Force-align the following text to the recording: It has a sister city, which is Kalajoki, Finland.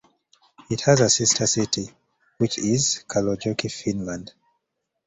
It 0.67 0.81
has 0.87 0.99
a 0.99 1.11
sister 1.11 1.45
city, 1.45 1.91
which 2.39 2.57
is 2.57 3.05
Kalajoki, 3.07 3.69
Finland. 3.71 4.33